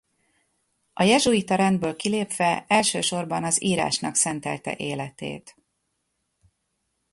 A 0.93 1.03
jezsuita 1.03 1.55
rendből 1.55 1.95
kilépve 1.95 2.65
elsősorban 2.67 3.43
az 3.43 3.63
írásnak 3.63 4.15
szentelte 4.15 4.75
életét. 4.77 5.55